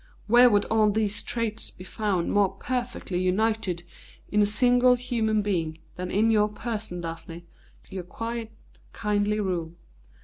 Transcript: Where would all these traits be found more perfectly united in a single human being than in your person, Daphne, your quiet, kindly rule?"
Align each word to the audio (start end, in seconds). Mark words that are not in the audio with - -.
Where 0.25 0.49
would 0.49 0.65
all 0.65 0.89
these 0.89 1.21
traits 1.21 1.69
be 1.69 1.83
found 1.83 2.31
more 2.31 2.49
perfectly 2.55 3.19
united 3.21 3.83
in 4.31 4.41
a 4.41 4.47
single 4.47 4.95
human 4.95 5.43
being 5.43 5.77
than 5.95 6.09
in 6.09 6.31
your 6.31 6.49
person, 6.49 7.01
Daphne, 7.01 7.45
your 7.91 8.01
quiet, 8.01 8.49
kindly 8.93 9.39
rule?" 9.39 9.73